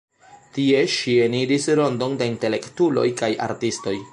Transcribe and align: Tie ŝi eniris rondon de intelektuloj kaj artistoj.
Tie 0.55 0.79
ŝi 0.93 1.13
eniris 1.25 1.69
rondon 1.81 2.17
de 2.23 2.31
intelektuloj 2.33 3.07
kaj 3.21 3.31
artistoj. 3.51 3.99